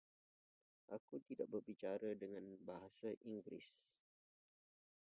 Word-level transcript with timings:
Aku 0.97 1.15
tidak 1.27 1.45
berbicara 1.53 2.09
dengan 2.23 2.45
bahasa 2.67 3.09
Inggris. 3.29 3.69